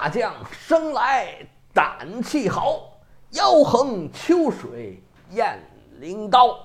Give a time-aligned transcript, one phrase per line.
[0.00, 2.90] 大将生来胆气豪，
[3.32, 4.98] 腰横秋水
[5.32, 5.60] 雁
[6.00, 6.58] 翎刀，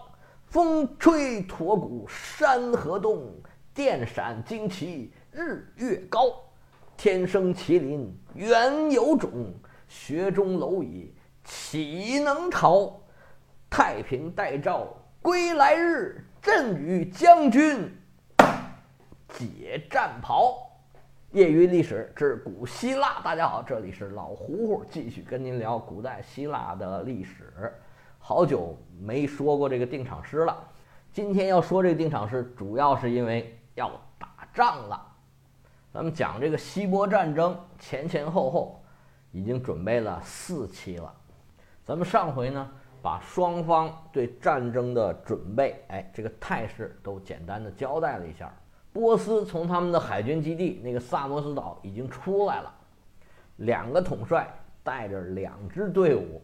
[0.45, 3.29] 风吹驼骨山河动，
[3.73, 6.31] 电闪旌旗日月高。
[6.95, 9.53] 天生麒麟原有种，
[9.89, 11.13] 学中蝼蚁
[11.43, 13.01] 岂能逃？
[13.69, 14.87] 太平待诏
[15.21, 17.93] 归来日，朕与将军
[19.27, 20.64] 解战袍。
[21.35, 27.73] 业余历史之古希腊，大家好，这里是老胡胡，继续跟您聊古代希腊的历史。
[28.19, 30.57] 好久没说过这个定场诗了，
[31.11, 35.05] 今天要说这个定场诗，主要是因为要打仗了。
[35.91, 38.81] 咱们讲这个希波战争前前后后
[39.33, 41.13] 已经准备了四期了。
[41.83, 42.71] 咱们上回呢，
[43.01, 48.49] 把双方对战争的准备，哎，这个态势都简单的交代了一下。
[48.95, 52.73] 波斯从他们的海军基地那个萨摩斯岛已经出来了，
[53.57, 54.47] 两个统帅
[54.85, 56.41] 带着两支队伍，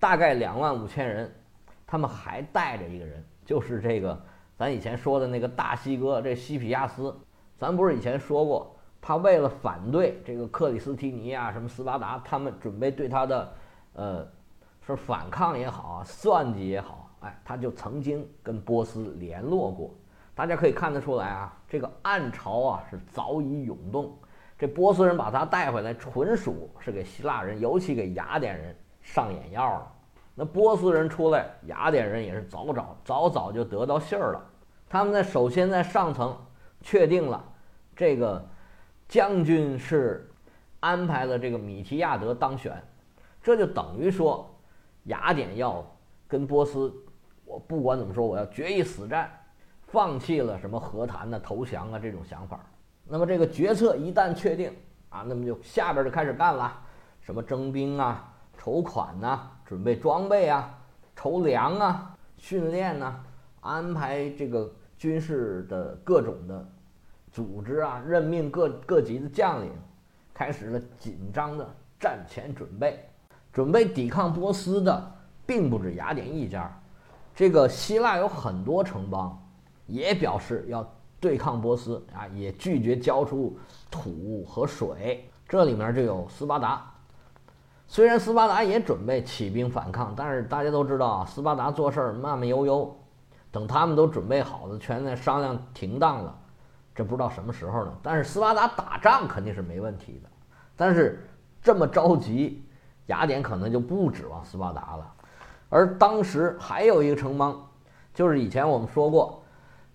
[0.00, 1.30] 大概两万五千人，
[1.86, 4.18] 他们还带着一个人，就是这个
[4.56, 7.14] 咱以前说的那个大西哥，这西皮亚斯。
[7.58, 13.52] 咱不是以前说过，他为了反对这个克里斯提尼啊，什么斯巴达，他们准备对他的，
[13.92, 14.26] 呃，
[14.86, 19.94] 是反抗也好啊，算计也好，哎，他就曾经跟波斯联络过。
[20.34, 24.16] 大家可以看得出来啊，这个暗潮啊是早已涌动。
[24.58, 29.92] 这波斯人把他带回来，纯属是给希腊人，尤其给雅典人上眼药了。
[30.34, 34.42] 那波斯人出来，雅典人也是早早早早就得到信儿了。
[34.88, 36.34] 他们在首先在上层
[36.80, 37.44] 确定了，
[37.94, 38.42] 这个
[39.08, 40.30] 将军是
[40.80, 42.82] 安排了这个米提亚德当选，
[43.42, 44.48] 这就等于说
[45.04, 45.84] 雅典要
[46.26, 46.94] 跟波斯，
[47.44, 49.30] 我不管怎么说，我要决一死战。
[49.92, 52.58] 放弃了什么和谈的投降啊这种想法，
[53.06, 54.72] 那么这个决策一旦确定
[55.10, 56.72] 啊，那么就下边就开始干了，
[57.20, 60.78] 什么征兵啊、筹款呐、准备装备啊、
[61.14, 63.20] 筹粮啊、训练呐、
[63.60, 66.66] 安排这个军事的各种的
[67.30, 69.70] 组织啊、任命各各级的将领，
[70.32, 71.68] 开始了紧张的
[72.00, 73.06] 战前准备。
[73.52, 75.12] 准备抵抗波斯的
[75.44, 76.74] 并不止雅典一家，
[77.34, 79.38] 这个希腊有很多城邦。
[79.92, 83.58] 也表示要对抗波斯啊，也拒绝交出
[83.90, 85.28] 土和水。
[85.46, 86.90] 这里面就有斯巴达。
[87.86, 92.96] 虽然斯巴达也准备起兵反抗，但是大家都知道啊，斯巴达做事儿慢慢悠悠。
[93.50, 96.34] 等他们都准备好了，全在商量停当了，
[96.94, 97.92] 这不知道什么时候呢。
[98.02, 100.28] 但是斯巴达打仗肯定是没问题的。
[100.74, 101.28] 但是
[101.62, 102.64] 这么着急，
[103.08, 105.12] 雅典可能就不指望斯巴达了。
[105.68, 107.62] 而当时还有一个城邦，
[108.14, 109.41] 就是以前我们说过。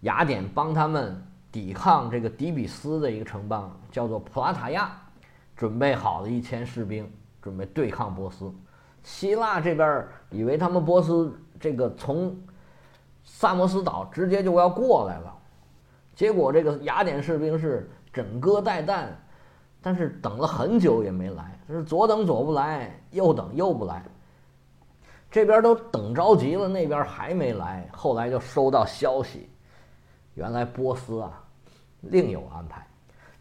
[0.02, 1.22] 雅典帮他们
[1.52, 4.92] 抵抗这个底比斯的一个城邦，叫做普拉塔亚，
[5.56, 8.54] 准备好了一千士兵，准备对抗波斯。
[9.04, 12.36] 希腊这边以为他们波斯这个从
[13.24, 15.34] 萨摩斯岛直接就要过来了，
[16.14, 19.08] 结果这个雅典士兵是枕戈待旦，
[19.82, 24.04] 但是等了很久也没来，是左等左不来，右等右不来。
[25.30, 27.88] 这边都等着急了，那边还没来。
[27.94, 29.50] 后来就收到消息。
[30.38, 31.44] 原来波斯啊，
[32.02, 32.86] 另有安排。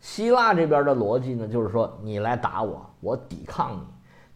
[0.00, 3.82] 希腊这边的逻辑呢，就是说你来打我，我抵抗你。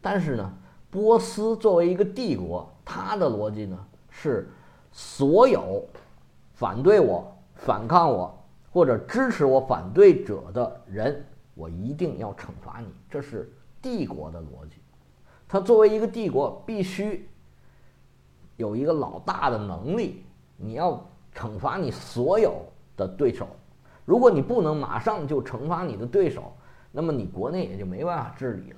[0.02, 0.52] 但是呢，
[0.90, 3.78] 波斯作为一个帝国，它的逻辑呢
[4.10, 4.52] 是，
[4.92, 5.82] 所有
[6.52, 8.38] 反对我、反抗我
[8.70, 12.88] 或者支持我反对者的人，我一定要惩罚你。
[13.08, 13.50] 这是
[13.80, 14.76] 帝国的逻辑。
[15.48, 17.26] 它作为一个帝国，必须
[18.58, 20.26] 有一个老大的能力，
[20.58, 21.02] 你要。
[21.34, 22.64] 惩罚你所有
[22.96, 23.46] 的对手，
[24.04, 26.52] 如果你不能马上就惩罚你的对手，
[26.90, 28.76] 那么你国内也就没办法治理了。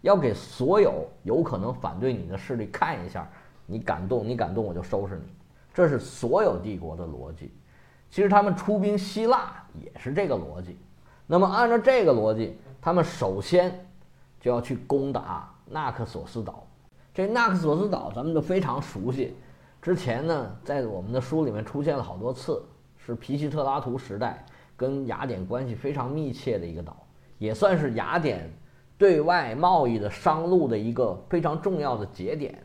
[0.00, 3.26] 要给所有有可能反对你的势力看一下，
[3.64, 5.32] 你敢动，你敢动，我就收拾你。
[5.72, 7.50] 这是所有帝国的逻辑。
[8.10, 10.76] 其实他们出兵希腊也是这个逻辑。
[11.26, 13.86] 那么按照这个逻辑，他们首先
[14.40, 16.66] 就要去攻打纳克索斯岛。
[17.14, 19.34] 这纳克索斯岛咱们就非常熟悉。
[19.84, 22.64] 之前呢，在我们的书里面出现了好多次，
[22.96, 24.42] 是皮西特拉图时代
[24.78, 26.96] 跟雅典关系非常密切的一个岛，
[27.36, 28.50] 也算是雅典
[28.96, 32.58] 对外贸易的商路的一个非常重要的节点。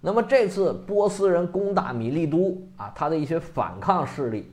[0.00, 4.50] 那么这次波斯人攻打米利都啊，他的一些反抗势力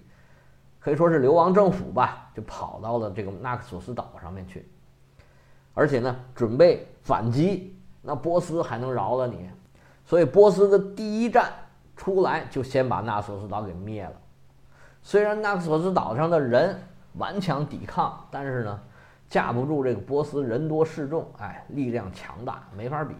[0.81, 4.67] 可以说是流亡政府吧，就跑到了这个纳克索斯岛上面去，
[5.73, 9.49] 而且呢，准备反击，那波斯还能饶了你？
[10.03, 11.53] 所以波斯的第一战。
[11.95, 14.13] 出来就先把纳索斯岛给灭了。
[15.01, 16.79] 虽然纳索斯岛上的人
[17.13, 18.79] 顽强抵抗，但是呢，
[19.29, 23.15] 架不住这个波斯人多势众，哎，力量强大，没法比。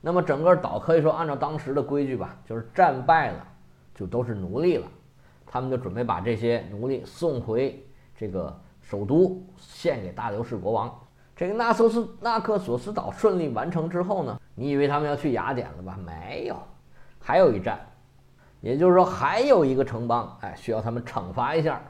[0.00, 3.46] 那么整个岛可以说按照当时的规矩吧，就是战败了
[3.94, 4.86] 就都是奴隶了。
[5.46, 7.84] 他们就准备把这些奴隶送回
[8.16, 10.96] 这个首都，献给大流士国王。
[11.34, 15.98] 这个纳索斯纳克索斯岛顺利完成之后呢，你以为他们要去雅典了吧？
[16.04, 16.56] 没有，
[17.18, 17.80] 还有一站，
[18.60, 21.80] 也就是说还有一个城邦，哎，需要他们惩罚一下。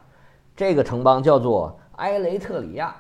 [0.57, 2.95] 这个城邦叫做埃雷特里亚。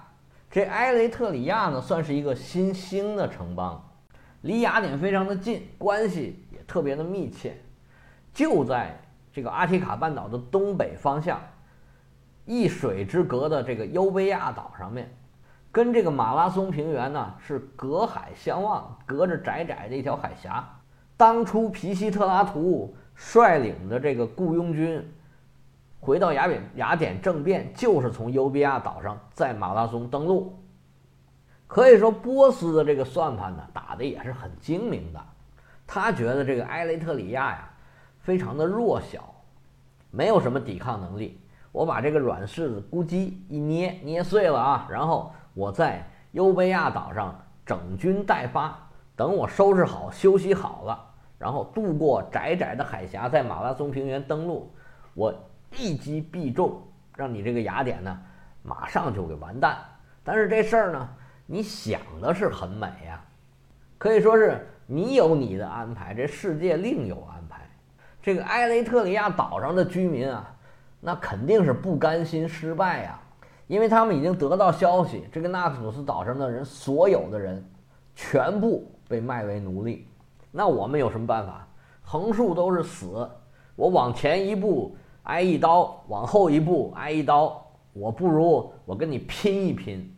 [0.51, 3.81] 这埃雷特里亚呢，算是一个新兴的城邦，
[4.41, 7.57] 离雅典非常的近，关系也特别的密切，
[8.35, 9.01] 就在
[9.33, 11.41] 这个阿提卡半岛的东北方向，
[12.47, 15.15] 一水之隔的这个优卑亚岛上面，
[15.71, 20.69] 跟这个马拉松平原呢是隔海相望，隔着窄窄的一条海峡。
[21.17, 25.07] 当初皮西特拉图率领的这个雇佣军。
[26.01, 30.59] 回到雅典，雅典政变就是从优比亚岛上在马拉松登陆。
[31.67, 35.21] 可以说，波斯的这个算盘呢，打的也是很精明的。
[35.87, 37.71] 他觉得这个埃雷特里亚呀，
[38.21, 39.35] 非常的弱小，
[40.11, 41.39] 没有什么抵抗能力。
[41.71, 48.77] 我把这个软柿子咕叽一捏，捏碎了啊，然后我在优贝亚岛上整军待发，
[49.15, 51.10] 等我收拾好、休息好了，
[51.41, 54.73] 然后渡过窄窄的海峡，在马拉松平原登陆，
[55.15, 55.35] 我。
[55.79, 56.83] 一击必中，
[57.15, 58.21] 让你这个雅典呢，
[58.61, 59.79] 马上就给完蛋。
[60.25, 61.09] 但是这事儿呢，
[61.47, 63.25] 你想的是很美呀，
[63.97, 67.71] 可以说是你有你的安排，这世界另有安排。
[68.21, 70.53] 这个埃雷特里亚岛上的居民啊，
[70.99, 73.21] 那肯定是不甘心失败呀，
[73.69, 77.65] 因为他们已经得到消息，这个纳克索斯岛上的人，所有的人
[78.17, 80.09] 全部被卖为奴隶。
[80.51, 81.67] 那我们有什么办法？
[82.03, 83.29] 横竖都是死，
[83.77, 84.97] 我往前一步。
[85.25, 90.13] 挨一刀，往后一步挨一刀，我不如我跟你拼一拼。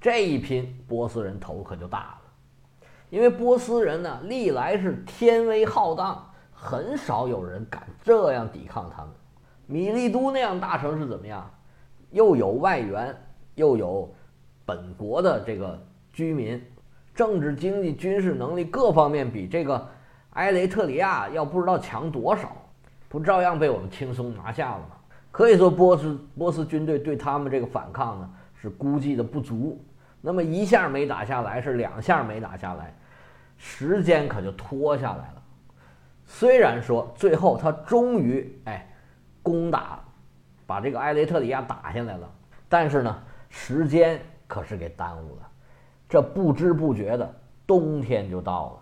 [0.00, 9.12] 这一拼，波斯人头可就大了，因为波斯人呢，历来是天威浩荡，很少有人敢这样抵抗他们。
[9.66, 11.48] 米利都那样大城市怎么样？
[12.10, 13.14] 又有外援，
[13.56, 14.10] 又有
[14.64, 15.78] 本国的这个
[16.14, 16.60] 居民，
[17.20, 19.86] 政治、经济、军事能力各方面比这个
[20.30, 22.50] 埃雷特里亚要不知道强多少。
[23.10, 24.96] 不照样被我们轻松拿下了吗？
[25.30, 29.78] 可以说波斯波斯军队对他们这个反抗呢是估计的不足。
[30.22, 32.94] 那么一下没打下来，是两下没打下来，
[33.58, 35.42] 时间可就拖下来了。
[36.24, 38.90] 虽然说最后他终于哎
[39.42, 40.00] 攻打，
[40.66, 42.32] 把这个埃雷特里亚打下来了，
[42.66, 45.49] 但是呢时间可是给耽误了。
[46.10, 47.34] 这不知不觉的
[47.68, 48.72] 冬天就到了。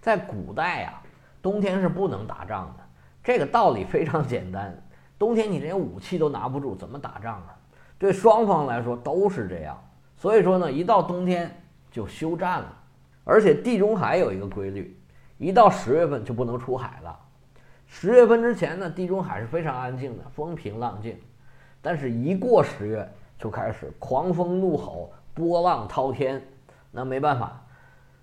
[0.00, 1.00] 在古代呀，
[1.40, 2.84] 冬天是不能打仗的。
[3.22, 4.76] 这个道理非常简单，
[5.16, 7.54] 冬天你连武器都拿不住，怎么打仗啊？
[8.00, 9.80] 对双方来说都是这样。
[10.16, 11.48] 所以说呢，一到冬天
[11.88, 12.76] 就休战了。
[13.22, 15.00] 而且地中海有一个规律，
[15.38, 17.16] 一到十月份就不能出海了。
[17.86, 21.16] 十月份之前呢，地中海是非常安静的，风平浪静。
[21.80, 23.08] 但是，一过十月
[23.38, 26.42] 就开始狂风怒吼，波浪滔天。
[26.92, 27.60] 那没办法，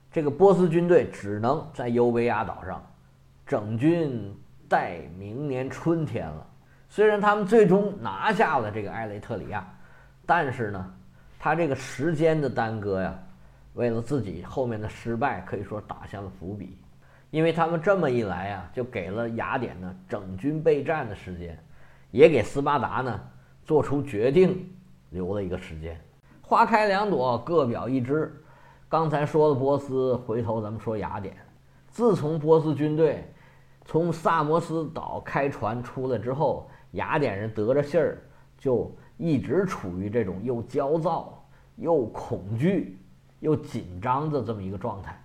[0.10, 2.82] 这个波斯军队只能在优维亚岛上
[3.46, 4.34] 整军。
[4.70, 6.46] 待明年春天了。
[6.90, 9.68] 虽然他们最终拿下了这个埃雷特里亚，
[10.28, 10.94] 但是呢，
[11.40, 13.18] 他这个时间的耽搁呀，
[13.74, 16.78] 为了自己后面的失败，可以说打下了伏笔。
[17.32, 21.58] 因为他们这么一来呀，就给了雅典呢整军备战的时间，
[22.12, 23.20] 也给斯巴达呢
[23.66, 24.72] 做出决定
[25.10, 26.00] 留了一个时间。
[26.44, 28.32] 花开两朵，各表一枝。
[28.90, 31.38] 刚才说了波斯，回头咱们说雅典。
[31.90, 33.24] 自从波斯军队。
[33.86, 38.22] 从萨摩斯岛开船出来之后，雅典人得着信儿，
[38.56, 41.44] 就一直处于这种又焦躁、
[41.76, 43.00] 又恐惧、
[43.40, 45.20] 又紧张的这么一个状态。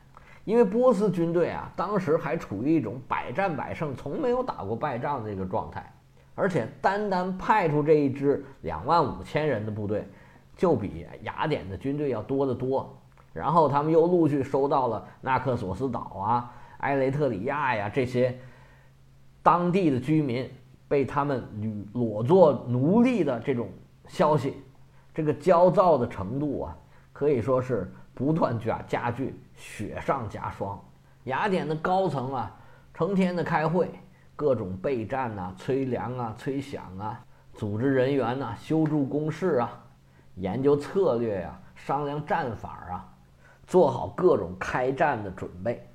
[0.47, 5.93] 因为波斯军队啊，当时还处于一种百战百胜、从没有打过败仗的一个状态，
[6.35, 10.09] 而且单单派出这一支两万五千人的部队，
[10.57, 12.99] 就比雅典的军队要多得多。
[13.35, 18.35] 然后他们又陆续收到了纳克索斯岛啊、埃雷特里亚呀这些。
[19.43, 20.51] 当地的居民
[20.89, 23.69] 被他们掳裸做奴隶的这种
[24.07, 24.57] 消息，
[25.13, 26.75] 这个焦躁的程度啊，
[27.13, 30.83] 可以说是不断加加剧，雪上加霜。
[31.25, 32.57] 雅典的高层啊，
[32.95, 33.91] 成天的开会，
[34.35, 37.21] 各种备战呐、催粮啊、催饷啊，
[37.53, 39.79] 组织人员呐、修筑工事啊，
[40.37, 43.14] 研究策略呀、商量战法啊，
[43.67, 45.87] 做好各种开战的准备。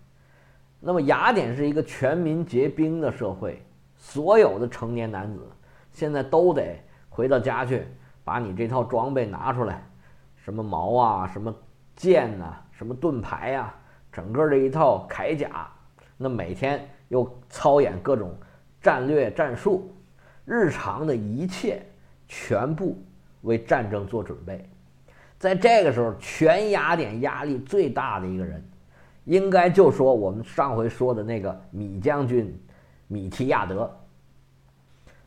[0.80, 3.62] 那么雅典是一个全民皆兵的社会，
[3.98, 5.46] 所有的成年男子
[5.92, 7.86] 现在都得回到家去，
[8.24, 9.84] 把你这套装备拿出来，
[10.38, 11.54] 什么矛啊，什么
[11.96, 13.74] 剑呐，什么盾牌呀，
[14.12, 15.68] 整个这一套铠甲，
[16.16, 18.34] 那每天又操演各种
[18.82, 19.94] 战略战术，
[20.46, 21.86] 日常的一切
[22.26, 22.98] 全部
[23.42, 24.70] 为战争做准备。
[25.40, 28.62] 在这个时候，全雅典压力最大的一个人，
[29.24, 32.54] 应该就说我们上回说的那个米将军
[33.08, 33.90] 米提亚德。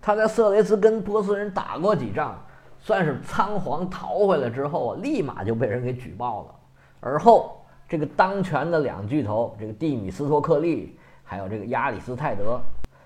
[0.03, 2.45] 他在色雷斯跟波斯人打过几仗，
[2.79, 6.55] 算是仓皇逃回来之后，立马就被人给举报了。
[7.01, 12.61] 而后这个当权的两巨头，这个蒂米斯托克利还有这个亚里斯泰德，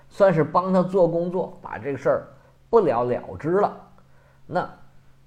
[0.09, 2.27] 算是帮他做工作，把这个事儿
[2.69, 3.77] 不了了之了。
[4.45, 4.69] 那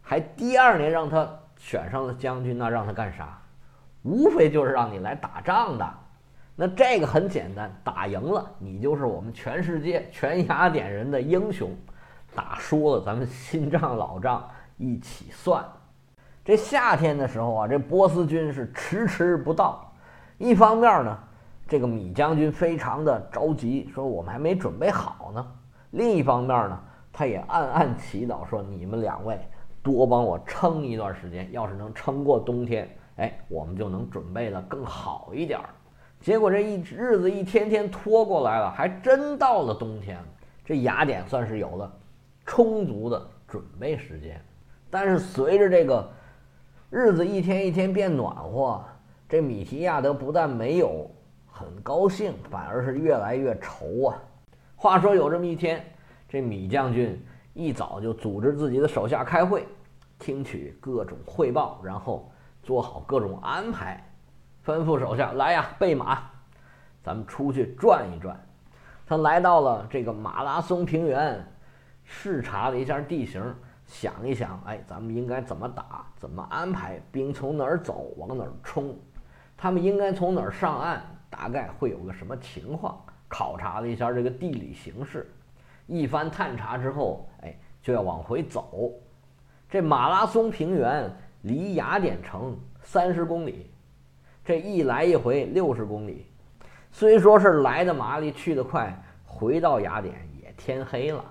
[0.02, 3.38] 还第二年让他选上了将军，那让他干啥？
[4.02, 5.86] 无非就是让你来打仗的。
[6.56, 11.70] 那这个很简单，打赢了你就是我们全世界全雅典人的英雄，
[12.34, 14.42] 打输了咱们新账老账
[14.78, 15.62] 一起算。
[16.42, 19.92] 这夏天的时候啊，这波斯军是迟迟不到。
[20.38, 21.18] 一方面呢，
[21.68, 25.44] 这个米将军非常的着急，说我们还没准备好呢；
[25.90, 26.80] 另一方面呢，
[27.12, 29.38] 他也暗暗祈祷说你们两位
[29.82, 35.70] 多帮我撑一段时间，要是能撑过冬天，哎，我们就能准备的更好一点儿。
[36.20, 40.24] 结果这一日子一天天拖过来了，还真到了冬天了。
[40.64, 41.90] 这雅典算是有了
[42.44, 44.38] 充足的准备时间。
[44.90, 46.06] 但是随着这个
[46.90, 48.84] 日子一天一天变暖和，
[49.28, 51.10] 这米提亚德不但没有
[51.50, 54.18] 很高兴，反而是越来越愁啊。
[54.76, 55.82] 话说有这么一天，
[56.28, 57.18] 这米将军
[57.52, 59.66] 一早就组织自己的手下开会，
[60.18, 62.30] 听取各种汇报，然后
[62.62, 64.04] 做好各种安排。
[64.64, 66.18] 吩咐手下来呀，备马，
[67.02, 68.38] 咱们出去转一转。
[69.06, 71.44] 他来到了这个马拉松平原，
[72.04, 73.42] 视察了一下地形，
[73.86, 76.06] 想一想，哎，咱们应该怎么打？
[76.16, 78.94] 怎么安排兵从哪儿走，往哪儿冲？
[79.56, 81.02] 他们应该从哪儿上岸？
[81.28, 83.02] 大概会有个什么情况？
[83.26, 85.32] 考察了一下这个地理形势，
[85.90, 88.92] 一番探查之后，哎，就要往回走。
[89.68, 91.10] 这马拉松平原
[91.42, 93.68] 离雅典城三十公里。
[94.44, 96.26] 这一来一回六十公里，
[96.90, 101.24] 虽说是来的麻利，去的快，回到雅典也天黑了。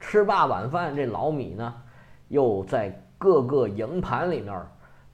[0.00, 1.74] 吃罢晚饭，这老米呢，
[2.28, 4.60] 又在各个营盘里面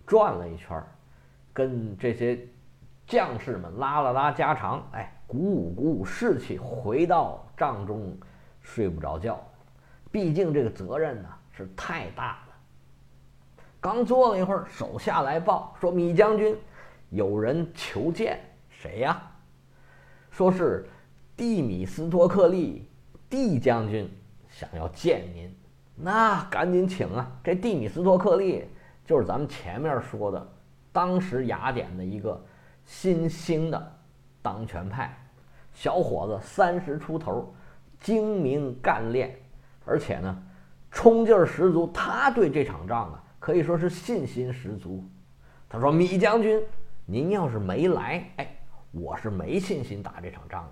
[0.07, 0.83] 转了一圈，
[1.53, 2.39] 跟这些
[3.07, 8.17] 将士们拉了拉家常，哎，鼓舞鼓舞士气，回到帐中
[8.65, 9.41] 睡不着觉。
[10.11, 12.55] 毕竟这个责任呢是太大了。
[13.81, 16.59] 刚坐了一会儿，手下来报说米将军。
[17.11, 19.23] 有人求见谁呀？
[20.31, 20.85] 说是
[21.37, 22.91] 蒂米斯托克利
[23.31, 24.11] 蒂将军
[24.49, 25.55] 想要见您，
[25.95, 27.31] 那赶紧请啊！
[27.45, 28.65] 这蒂米斯托克利
[29.07, 30.53] 就是咱们前面说的，
[30.91, 32.45] 当时雅典的一个
[32.85, 33.99] 新兴的
[34.43, 35.17] 当权派
[35.73, 37.55] 小伙子，三十出头，
[38.05, 39.35] 精明干练，
[39.87, 40.43] 而且呢，
[40.91, 41.91] 冲劲儿十足。
[41.93, 45.03] 他对这场仗啊，可以说是信心十足。
[45.71, 46.63] 他说：“米将军。”
[47.07, 48.57] 您要是没来，哎，
[48.91, 50.71] 我是没信心打这场仗的。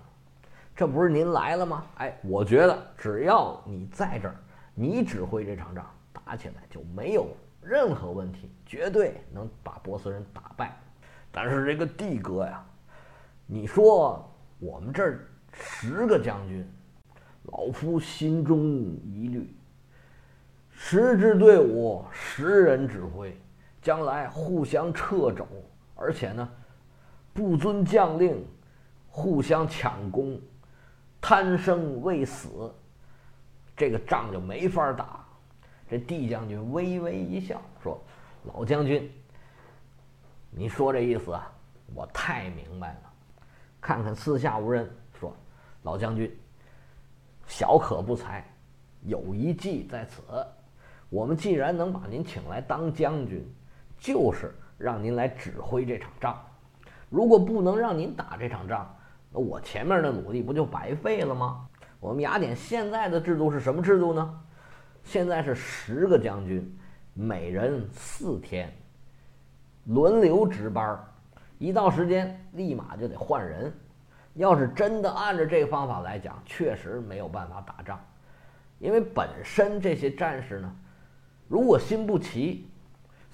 [0.75, 1.85] 这不是您来了吗？
[1.97, 4.35] 哎，我觉得只要你在这儿，
[4.73, 7.27] 你指挥这场仗打起来就没有
[7.61, 10.75] 任何问题，绝对能把波斯人打败。
[11.31, 12.63] 但是这个帝哥呀，
[13.45, 16.67] 你说我们这儿十个将军，
[17.43, 18.61] 老夫心中
[19.03, 19.55] 疑虑。
[20.71, 23.37] 十支队伍，十人指挥，
[23.81, 25.47] 将来互相掣肘。
[25.95, 26.49] 而且呢，
[27.33, 28.45] 不遵将令，
[29.07, 30.41] 互相抢功，
[31.21, 32.73] 贪生畏死，
[33.77, 35.23] 这个仗就没法打。
[35.89, 38.01] 这帝将军微微一笑，说
[38.51, 39.09] ：“老将军，
[40.49, 41.49] 你说这意思啊，
[41.93, 43.13] 我太明白了。
[43.79, 45.35] 看看四下无人，说，
[45.83, 46.35] 老将军，
[47.55, 48.43] 小可不才，
[49.03, 50.21] 有一计在此。
[51.09, 53.47] 我们既然能把您请来当将军，
[53.99, 56.43] 就是。”让您来指挥这场仗，
[57.07, 58.93] 如果不能让您打这场仗，
[59.31, 61.69] 那我前面的努力不就白费了吗？
[62.01, 64.41] 我们雅典现在的制度是什么制度呢？
[65.03, 66.77] 现在是十个将军，
[67.13, 68.75] 每人四天，
[69.85, 70.99] 轮流值班，
[71.59, 73.71] 一到时间立马就得换人。
[74.35, 77.99] 要是真的按照这个方法来讲，确实没有办法打仗，
[78.79, 80.75] 因为本身这些战士呢，
[81.47, 82.67] 如果心不齐。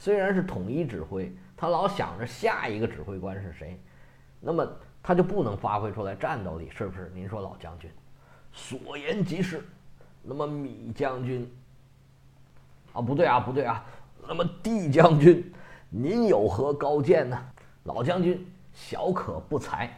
[0.01, 3.77] 虽然是统一指挥，他老想着下一个指挥官是谁，
[4.39, 4.65] 那么
[5.03, 7.11] 他就不能发挥出来战斗力，是不是？
[7.13, 7.91] 您说老将军，
[8.53, 9.61] 所言极是。
[10.23, 11.53] 那么米将军，
[12.93, 13.83] 啊不对啊不对啊，
[14.25, 15.53] 那么帝将军，
[15.89, 17.37] 您有何高见呢？”
[17.83, 19.91] 老将军，小可不才。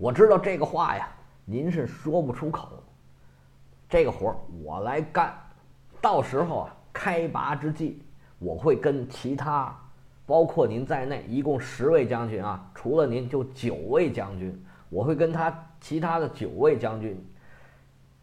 [0.00, 1.06] 我知道这个话呀，
[1.44, 2.70] 您是说不出口。
[3.86, 5.38] 这个活儿我来干，
[6.00, 8.00] 到时候啊，开拔之际，
[8.38, 9.78] 我会跟其他，
[10.24, 17.22] 包括您在内，一共十位将军啊，除了您就九位将军，我会跟他其他的九位将军，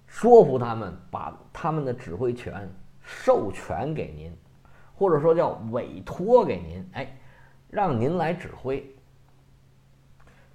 [0.08, 2.68] 说服他们把他们的指挥权
[3.04, 4.36] 授权给您，
[4.96, 7.16] 或者说叫委托给您，哎，
[7.70, 8.84] 让您来指挥。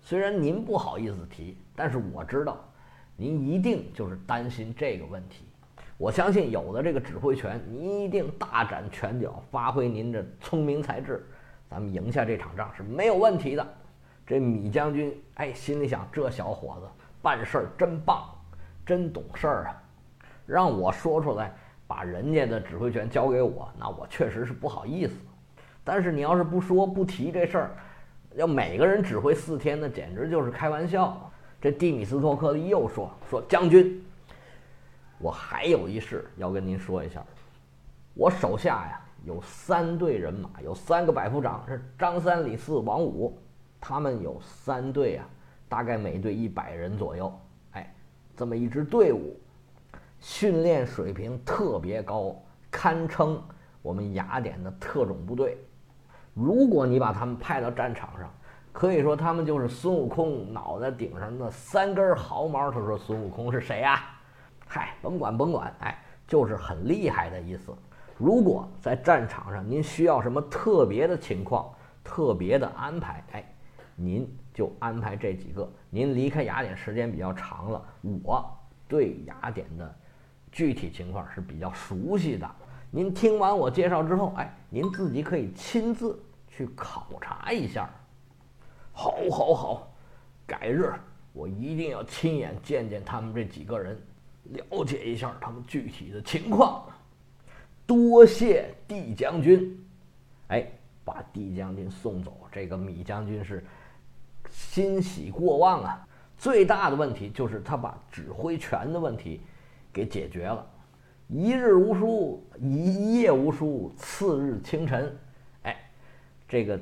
[0.02, 2.58] 虽然您不好意思提，但是我知道。
[3.14, 5.44] 您一定就是担心这个问题，
[5.96, 11.24] 我相信有了这个指挥权，您一定大展拳脚，发挥您的聪明才智，
[11.70, 13.64] 咱们赢下这场仗是没有问题的。
[14.26, 16.86] 这米将军哎，心里想：这小伙子
[17.20, 18.24] 办事儿真棒，
[18.84, 19.82] 真懂事儿啊！
[20.46, 21.54] 让我说出来，
[21.86, 25.14] 把人家的指挥权交给我，那我确实是不好意思。
[25.84, 27.76] 但是你要是不说不提这事儿，
[28.34, 31.30] 要每个人指挥四天，那简直就是开玩笑。
[31.60, 34.02] 这蒂米斯托克利又说：“说将军，
[35.18, 37.22] 我还有一事要跟您说一下。
[38.14, 43.38] 我手下呀有三队人马，有三个百夫长，是张三李四王五，
[43.80, 45.28] 他们有三队啊，
[45.68, 47.32] 大概每队一百人左右。
[47.72, 47.94] 哎，
[48.36, 49.38] 这么一支队伍，
[50.20, 52.34] 训练水平特别高，
[52.70, 53.40] 堪称
[53.82, 55.56] 我们雅典的特种部队。
[56.34, 58.28] 如果你把他们派到战场上，
[58.72, 62.70] 可以说他们就是孙悟空脑袋顶上的三根毫毛。
[62.70, 64.00] 他说：“孙悟空是谁呀？
[64.66, 67.74] 嗨，甭管甭管，哎，就是很厉害的意思。
[68.16, 71.70] 如果在战场上您需要什么特别的情况、
[72.02, 73.54] 特别的安排，哎，
[73.94, 75.70] 您就安排这几个。
[75.90, 77.84] 您离开雅典时间比较长了，
[78.22, 78.50] 我
[78.88, 79.94] 对雅典的
[80.50, 82.50] 具体情况是比较熟悉的。
[82.94, 87.90] 您听完我介绍之后，哎，您自己可以亲自去考察一下。”
[88.92, 89.92] 好，好，好！
[90.46, 90.92] 改日
[91.32, 93.98] 我一定要亲眼见见他们这几个人，
[94.42, 96.84] 了解一下他们具体的情况。
[97.86, 99.82] 多谢帝将军，
[100.48, 100.66] 哎，
[101.02, 103.64] 把帝将军送走，这个米将军是
[104.50, 106.06] 欣喜过望啊。
[106.36, 109.40] 最大的问题就是他把指挥权的问题
[109.90, 110.66] 给解决了。
[111.32, 115.16] 一日无书，一夜无书，次日清晨，
[115.62, 115.74] 哎，
[116.46, 116.78] 这个。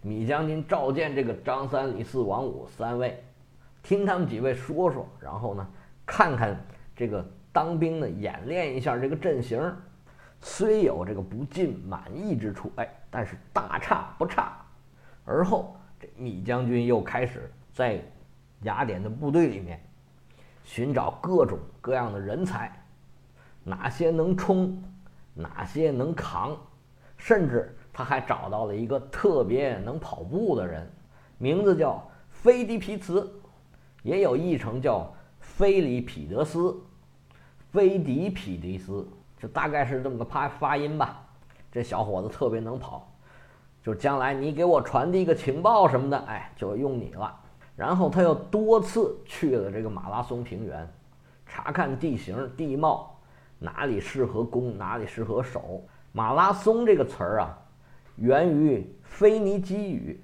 [0.00, 3.22] 米将军召见这个张三李四王五三位，
[3.82, 5.68] 听他们几位说说，然后呢，
[6.06, 6.58] 看看
[6.94, 7.22] 这个
[7.52, 9.60] 当兵的演练一下这个阵型，
[10.40, 14.56] 虽有这个不尽满意之处，哎，但是大差不差。
[15.26, 18.00] 而后，这米将军又开始在
[18.62, 19.78] 雅典的部队里面
[20.64, 22.72] 寻找各种各样的人才，
[23.68, 24.80] 哪些能冲，
[25.34, 26.56] 哪些能扛，
[27.16, 27.76] 甚至。
[27.92, 30.86] 他还找到了一个特别能跑步的人，
[31.38, 33.26] 名字叫菲迪皮茨，
[34.02, 36.78] 也有译成叫菲里彼得斯、
[37.72, 41.24] 菲迪皮迪斯，就大概是这么个发发音吧。
[41.72, 43.10] 这小伙子特别能跑，
[43.82, 47.34] 就将来你给我传递一个情报什么的，哎，就用你了。
[47.74, 50.86] 然后他又多次去了这个马拉松平原，
[51.46, 53.15] 查看地形地貌，
[53.58, 55.82] 哪里适合攻，哪里适合守。
[56.12, 57.58] 马拉松这个词儿啊。
[58.16, 60.18] 源于腓尼基语，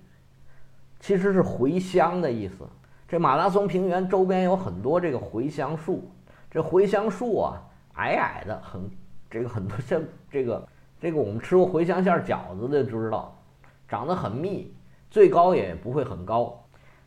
[0.98, 2.66] 其实是茴香的意思。
[3.06, 6.10] 这马拉松平原周边有很多这个茴香树，
[6.50, 7.62] 这茴香树啊，
[7.96, 8.90] 矮矮的，很
[9.30, 10.66] 这个很多像这个
[10.98, 13.38] 这个我们吃过茴香馅饺子的知道，
[13.86, 14.74] 长得很密，
[15.10, 16.58] 最高也不会很高。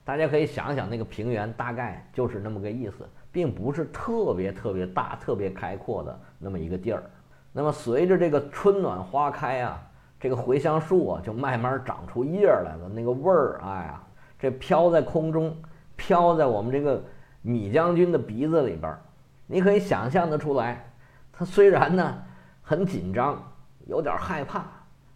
[0.04, 7.04] 大家可以想想那个平原，大概就是那么个意思，并不是特别特别大、特别开阔的那么一个地儿。
[7.52, 9.78] 那么随着这个春暖花开啊。
[10.18, 12.90] 这个茴香树啊，就慢慢长出叶来了。
[12.90, 14.02] 那个味儿，哎呀，
[14.40, 15.56] 这飘在空中，
[15.96, 17.04] 飘在我们这个
[17.44, 18.98] 米将军的鼻子里边，
[19.46, 20.84] 你可以想象得出来。
[21.32, 22.18] 他虽然呢
[22.64, 23.40] 很紧张，
[23.86, 24.66] 有点害怕，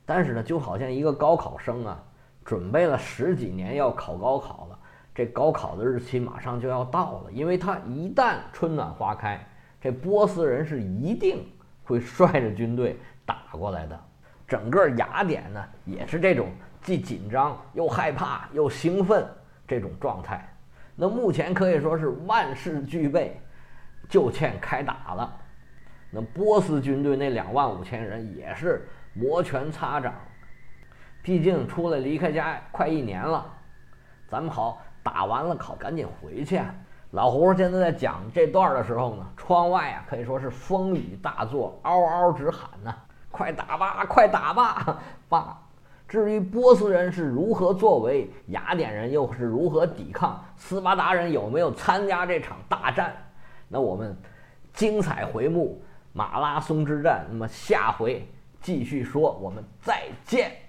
[0.05, 2.03] 但是呢，就好像一个高考生啊，
[2.45, 4.68] 准备了十几年要考高考，
[5.19, 9.37] 这高考的日期马上就要到了，因为他一旦春暖花开，
[9.81, 11.45] 这波斯人是一定
[11.83, 13.99] 会 率着军队打过来的。
[14.47, 16.47] 整个雅典呢，也是这种
[16.81, 19.27] 既紧张又害怕又兴奋
[19.67, 20.47] 这种状态。
[20.95, 23.41] 那目前可以说是万事俱备，
[24.07, 25.37] 就欠开打了。
[26.11, 30.13] 那波斯军队那两万五千人也是摩拳擦掌，
[31.21, 33.45] 毕竟出来离开家快一年了，
[34.29, 36.61] 咱们好打完了考赶紧回去。
[37.11, 42.93] 老胡现在在讲这段的时候呢，窗外啊可以说是风雨大作，嗷嗷直喊呢。
[43.31, 44.99] 快打吧，快打吧！
[45.27, 45.59] 爸，
[46.07, 53.15] 至于波斯人是如何作为，雅典人又是如何抵抗，斯巴达人有没有参加这场大战，
[53.67, 54.15] 那我们
[54.73, 55.81] 精彩回目
[56.13, 57.25] 马拉松之战。
[57.29, 58.27] 那么下回
[58.61, 60.68] 继续说，我们再见。